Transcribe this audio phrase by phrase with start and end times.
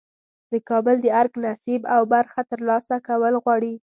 [0.51, 3.73] د کابل د ارګ نصیب او برخه ترلاسه کول غواړي.